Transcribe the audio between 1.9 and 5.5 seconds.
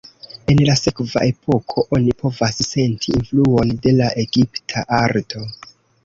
oni povas senti influon de la egipta arto.